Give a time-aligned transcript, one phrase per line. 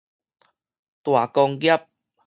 [1.03, 1.85] 大功業